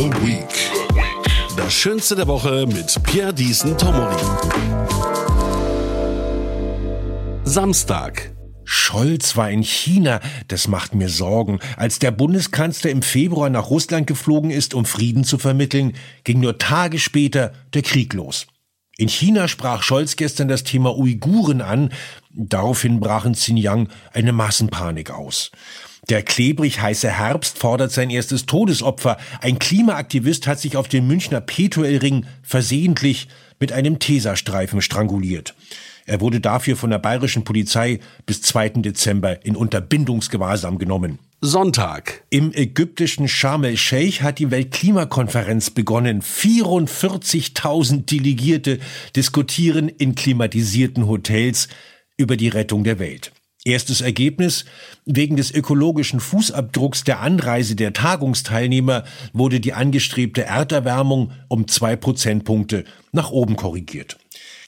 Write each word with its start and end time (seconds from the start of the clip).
The 0.00 0.06
Week. 0.26 0.48
Das 1.58 1.74
Schönste 1.74 2.16
der 2.16 2.26
Woche 2.26 2.64
mit 2.66 3.02
Pierre 3.02 3.34
Diesen 3.34 3.76
Tomori. 3.76 4.16
Samstag. 7.44 8.32
Scholz 8.64 9.36
war 9.36 9.50
in 9.50 9.62
China, 9.62 10.20
das 10.48 10.68
macht 10.68 10.94
mir 10.94 11.10
Sorgen. 11.10 11.58
Als 11.76 11.98
der 11.98 12.12
Bundeskanzler 12.12 12.90
im 12.90 13.02
Februar 13.02 13.50
nach 13.50 13.68
Russland 13.68 14.06
geflogen 14.06 14.50
ist, 14.50 14.72
um 14.72 14.86
Frieden 14.86 15.22
zu 15.22 15.36
vermitteln, 15.36 15.92
ging 16.24 16.40
nur 16.40 16.56
Tage 16.56 16.98
später 16.98 17.52
der 17.74 17.82
Krieg 17.82 18.14
los. 18.14 18.46
In 19.00 19.08
China 19.08 19.48
sprach 19.48 19.82
Scholz 19.82 20.16
gestern 20.16 20.48
das 20.48 20.62
Thema 20.62 20.94
Uiguren 20.94 21.62
an. 21.62 21.88
Daraufhin 22.34 23.00
brach 23.00 23.24
in 23.24 23.32
Xinjiang 23.32 23.88
eine 24.12 24.32
Massenpanik 24.32 25.10
aus. 25.10 25.52
Der 26.10 26.22
klebrig 26.22 26.82
heiße 26.82 27.08
Herbst 27.08 27.56
fordert 27.58 27.92
sein 27.92 28.10
erstes 28.10 28.44
Todesopfer. 28.44 29.16
Ein 29.40 29.58
Klimaaktivist 29.58 30.46
hat 30.46 30.60
sich 30.60 30.76
auf 30.76 30.86
dem 30.86 31.06
Münchner 31.06 31.40
Petuelring 31.40 32.26
versehentlich 32.42 33.28
mit 33.58 33.72
einem 33.72 34.00
Tesastreifen 34.00 34.82
stranguliert. 34.82 35.54
Er 36.04 36.20
wurde 36.20 36.40
dafür 36.40 36.76
von 36.76 36.90
der 36.90 36.98
bayerischen 36.98 37.42
Polizei 37.42 38.00
bis 38.26 38.42
2. 38.42 38.82
Dezember 38.82 39.46
in 39.46 39.56
Unterbindungsgewahrsam 39.56 40.76
genommen. 40.76 41.20
Sonntag. 41.42 42.24
Im 42.28 42.52
ägyptischen 42.52 43.26
Sharm 43.26 43.64
el-Sheikh 43.64 44.22
hat 44.22 44.38
die 44.38 44.50
Weltklimakonferenz 44.50 45.70
begonnen. 45.70 46.20
44.000 46.20 48.04
Delegierte 48.04 48.78
diskutieren 49.16 49.88
in 49.88 50.14
klimatisierten 50.14 51.06
Hotels 51.06 51.68
über 52.18 52.36
die 52.36 52.48
Rettung 52.48 52.84
der 52.84 52.98
Welt. 52.98 53.32
Erstes 53.64 54.02
Ergebnis. 54.02 54.66
Wegen 55.06 55.36
des 55.36 55.50
ökologischen 55.50 56.20
Fußabdrucks 56.20 57.04
der 57.04 57.20
Anreise 57.20 57.74
der 57.74 57.94
Tagungsteilnehmer 57.94 59.04
wurde 59.32 59.60
die 59.60 59.72
angestrebte 59.72 60.44
Erderwärmung 60.44 61.32
um 61.48 61.66
zwei 61.68 61.96
Prozentpunkte 61.96 62.84
nach 63.12 63.30
oben 63.30 63.56
korrigiert. 63.56 64.18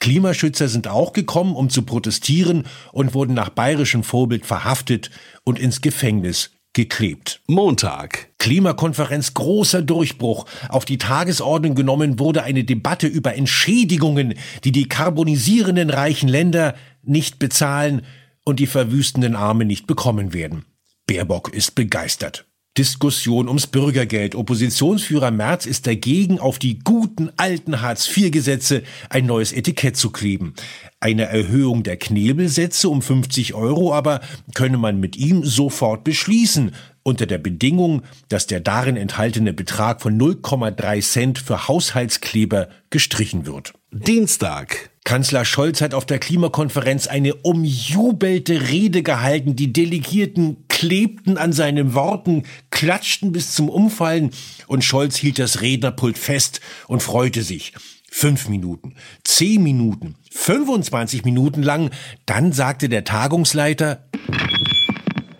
Klimaschützer 0.00 0.68
sind 0.68 0.88
auch 0.88 1.12
gekommen, 1.12 1.54
um 1.54 1.68
zu 1.68 1.82
protestieren 1.82 2.64
und 2.92 3.12
wurden 3.12 3.34
nach 3.34 3.50
bayerischem 3.50 4.02
Vorbild 4.04 4.46
verhaftet 4.46 5.10
und 5.44 5.58
ins 5.58 5.82
Gefängnis 5.82 6.50
geklebt. 6.72 7.42
Montag. 7.46 8.30
Klimakonferenz 8.38 9.34
großer 9.34 9.82
Durchbruch. 9.82 10.46
Auf 10.68 10.84
die 10.84 10.98
Tagesordnung 10.98 11.74
genommen 11.74 12.18
wurde 12.18 12.42
eine 12.42 12.64
Debatte 12.64 13.06
über 13.06 13.34
Entschädigungen, 13.34 14.34
die 14.64 14.72
die 14.72 14.88
karbonisierenden 14.88 15.90
reichen 15.90 16.28
Länder 16.28 16.74
nicht 17.02 17.38
bezahlen 17.38 18.02
und 18.44 18.58
die 18.58 18.66
verwüstenden 18.66 19.36
Arme 19.36 19.64
nicht 19.64 19.86
bekommen 19.86 20.32
werden. 20.32 20.64
Baerbock 21.06 21.52
ist 21.52 21.74
begeistert. 21.74 22.46
Diskussion 22.78 23.48
ums 23.48 23.66
Bürgergeld. 23.66 24.34
Oppositionsführer 24.34 25.30
Merz 25.30 25.66
ist 25.66 25.86
dagegen, 25.86 26.38
auf 26.38 26.58
die 26.58 26.78
guten 26.78 27.30
alten 27.36 27.82
Hartz-IV-Gesetze 27.82 28.82
ein 29.10 29.26
neues 29.26 29.52
Etikett 29.52 29.98
zu 29.98 30.08
kleben. 30.08 30.54
Eine 30.98 31.24
Erhöhung 31.24 31.82
der 31.82 31.98
Knebelsätze 31.98 32.88
um 32.88 33.02
50 33.02 33.52
Euro 33.52 33.92
aber 33.92 34.22
könne 34.54 34.78
man 34.78 35.00
mit 35.00 35.16
ihm 35.16 35.44
sofort 35.44 36.02
beschließen, 36.02 36.72
unter 37.02 37.26
der 37.26 37.38
Bedingung, 37.38 38.02
dass 38.28 38.46
der 38.46 38.60
darin 38.60 38.96
enthaltene 38.96 39.52
Betrag 39.52 40.00
von 40.00 40.18
0,3 40.18 41.02
Cent 41.02 41.38
für 41.38 41.68
Haushaltskleber 41.68 42.68
gestrichen 42.90 43.44
wird. 43.44 43.74
Dienstag. 43.90 44.90
Kanzler 45.04 45.44
Scholz 45.44 45.80
hat 45.80 45.94
auf 45.94 46.06
der 46.06 46.20
Klimakonferenz 46.20 47.08
eine 47.08 47.34
umjubelte 47.34 48.70
Rede 48.70 49.02
gehalten. 49.02 49.56
Die 49.56 49.72
Delegierten 49.72 50.61
klebten 50.82 51.38
an 51.38 51.52
seinen 51.52 51.94
Worten, 51.94 52.42
klatschten 52.70 53.30
bis 53.30 53.54
zum 53.54 53.68
Umfallen 53.68 54.32
und 54.66 54.82
Scholz 54.82 55.14
hielt 55.14 55.38
das 55.38 55.60
Rednerpult 55.60 56.18
fest 56.18 56.60
und 56.88 57.04
freute 57.04 57.44
sich. 57.44 57.72
Fünf 58.10 58.48
Minuten, 58.48 58.96
zehn 59.22 59.62
Minuten, 59.62 60.16
25 60.32 61.24
Minuten 61.24 61.62
lang. 61.62 61.90
Dann 62.26 62.50
sagte 62.50 62.88
der 62.88 63.04
Tagungsleiter, 63.04 64.08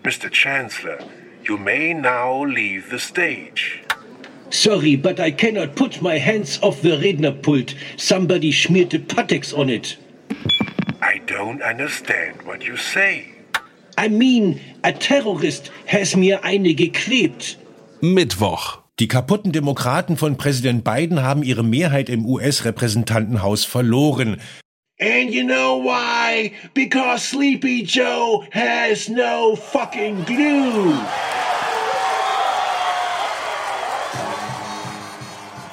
Mr. 0.04 0.31
Chancellor, 0.31 0.98
you 1.42 1.58
may 1.58 1.92
now 1.92 2.44
leave 2.44 2.84
the 2.92 2.98
stage. 3.00 3.82
Sorry, 4.50 4.97
but 4.97 5.19
I 5.19 5.32
cannot 5.32 5.75
put 5.75 6.00
my 6.00 6.20
hands 6.20 6.62
off 6.62 6.82
the 6.82 6.92
Rednerpult. 6.92 7.75
Somebody 7.97 8.52
smeared 8.52 8.92
the 8.92 9.00
Patex 9.00 9.52
on 9.52 9.69
it. 9.69 9.98
I 11.00 11.20
don't 11.26 11.62
understand 11.62 12.42
what 12.44 12.62
you 12.62 12.76
say. 12.76 13.31
I 14.02 14.08
mean, 14.08 14.58
a 14.82 14.90
terrorist 14.90 15.70
has 15.86 16.16
mir 16.16 16.42
eine 16.44 16.74
geklebt. 16.74 17.56
Mittwoch. 18.00 18.78
Die 18.98 19.06
kaputten 19.06 19.52
Demokraten 19.52 20.16
von 20.16 20.36
Präsident 20.36 20.82
Biden 20.82 21.22
haben 21.22 21.44
ihre 21.44 21.62
Mehrheit 21.62 22.08
im 22.08 22.26
US-Repräsentantenhaus 22.26 23.64
verloren. 23.64 24.40
And 25.00 25.32
you 25.32 25.44
know 25.44 25.84
why? 25.84 26.50
Because 26.74 27.28
Sleepy 27.28 27.84
Joe 27.84 28.44
has 28.50 29.08
no 29.08 29.54
fucking 29.54 30.24
glue. 30.24 30.98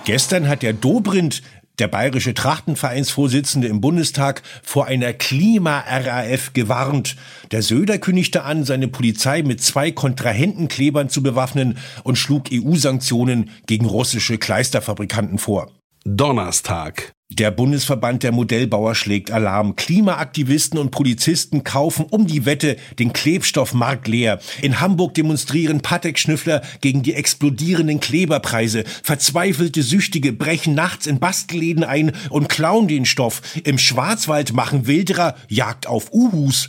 Gestern 0.05 0.47
hat 0.47 0.61
der 0.61 0.73
Dobrindt, 0.73 1.41
der 1.79 1.87
bayerische 1.87 2.33
Trachtenvereinsvorsitzende 2.33 3.67
im 3.67 3.81
Bundestag, 3.81 4.41
vor 4.63 4.85
einer 4.85 5.13
Klima-RAF 5.13 6.53
gewarnt. 6.53 7.15
Der 7.51 7.61
Söder 7.61 7.97
kündigte 7.97 8.43
an, 8.43 8.63
seine 8.63 8.87
Polizei 8.87 9.41
mit 9.41 9.61
zwei 9.61 9.91
Kontrahentenklebern 9.91 11.09
zu 11.09 11.23
bewaffnen 11.23 11.77
und 12.03 12.17
schlug 12.17 12.49
EU-Sanktionen 12.51 13.49
gegen 13.67 13.85
russische 13.85 14.37
Kleisterfabrikanten 14.37 15.37
vor. 15.37 15.71
Donnerstag. 16.05 17.13
Der 17.31 17.51
Bundesverband 17.51 18.23
der 18.23 18.31
Modellbauer 18.31 18.95
schlägt 18.95 19.29
Alarm. 19.29 19.75
Klimaaktivisten 19.75 20.79
und 20.79 20.89
Polizisten 20.89 21.63
kaufen 21.63 22.07
um 22.09 22.25
die 22.25 22.45
Wette 22.47 22.75
den 22.97 23.13
Klebstoffmarkt 23.13 24.07
leer. 24.07 24.39
In 24.63 24.79
Hamburg 24.79 25.13
demonstrieren 25.13 25.81
Patek-Schnüffler 25.81 26.63
gegen 26.81 27.03
die 27.03 27.13
explodierenden 27.13 27.99
Kleberpreise. 27.99 28.83
Verzweifelte 29.03 29.83
Süchtige 29.83 30.33
brechen 30.33 30.73
nachts 30.73 31.05
in 31.05 31.19
Bastelläden 31.19 31.83
ein 31.83 32.13
und 32.31 32.49
klauen 32.49 32.87
den 32.87 33.05
Stoff. 33.05 33.43
Im 33.63 33.77
Schwarzwald 33.77 34.53
machen 34.53 34.87
Wilderer 34.87 35.35
Jagd 35.47 35.85
auf 35.85 36.11
Uhus. 36.11 36.67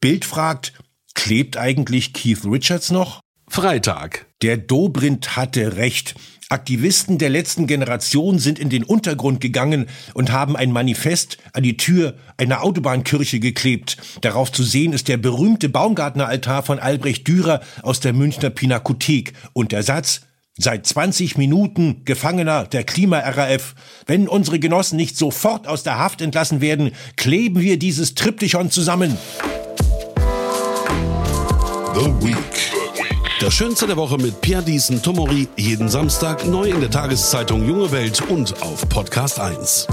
Bild 0.00 0.26
fragt, 0.26 0.74
klebt 1.14 1.56
eigentlich 1.56 2.12
Keith 2.12 2.44
Richards 2.44 2.90
noch? 2.90 3.23
Freitag. 3.48 4.26
Der 4.42 4.56
Dobrindt 4.56 5.36
hatte 5.36 5.76
recht. 5.76 6.14
Aktivisten 6.50 7.18
der 7.18 7.30
letzten 7.30 7.66
Generation 7.66 8.38
sind 8.38 8.58
in 8.58 8.68
den 8.68 8.84
Untergrund 8.84 9.40
gegangen 9.40 9.86
und 10.12 10.30
haben 10.30 10.56
ein 10.56 10.72
Manifest 10.72 11.38
an 11.52 11.62
die 11.62 11.76
Tür 11.76 12.14
einer 12.36 12.62
Autobahnkirche 12.62 13.40
geklebt. 13.40 13.96
Darauf 14.20 14.52
zu 14.52 14.62
sehen 14.62 14.92
ist 14.92 15.08
der 15.08 15.16
berühmte 15.16 15.68
Baumgartneraltar 15.68 16.62
von 16.62 16.78
Albrecht 16.78 17.26
Dürer 17.26 17.60
aus 17.82 18.00
der 18.00 18.12
Münchner 18.12 18.50
Pinakothek 18.50 19.32
und 19.52 19.72
der 19.72 19.82
Satz 19.82 20.22
Seit 20.56 20.86
20 20.86 21.36
Minuten 21.36 22.04
Gefangener 22.04 22.64
der 22.64 22.84
Klima-RAF. 22.84 23.74
Wenn 24.06 24.28
unsere 24.28 24.60
Genossen 24.60 24.94
nicht 24.94 25.16
sofort 25.16 25.66
aus 25.66 25.82
der 25.82 25.98
Haft 25.98 26.20
entlassen 26.20 26.60
werden, 26.60 26.92
kleben 27.16 27.60
wir 27.60 27.76
dieses 27.76 28.14
Triptychon 28.14 28.70
zusammen. 28.70 29.18
The 31.94 32.06
Week. 32.24 32.83
Das 33.44 33.52
Schönste 33.52 33.86
der 33.86 33.98
Woche 33.98 34.16
mit 34.16 34.40
Pierre 34.40 34.62
Diesen 34.62 35.02
Tomori. 35.02 35.48
Jeden 35.54 35.90
Samstag 35.90 36.46
neu 36.46 36.70
in 36.70 36.80
der 36.80 36.90
Tageszeitung 36.90 37.68
Junge 37.68 37.92
Welt 37.92 38.22
und 38.30 38.62
auf 38.62 38.88
Podcast 38.88 39.38
1. 39.38 39.86